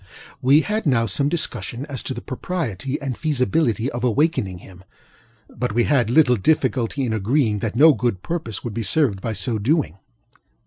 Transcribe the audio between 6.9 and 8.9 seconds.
in agreeing that no good purpose would be